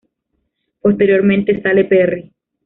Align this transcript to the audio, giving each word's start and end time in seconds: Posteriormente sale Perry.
Posteriormente 0.81 1.61
sale 1.61 1.83
Perry. 1.85 2.33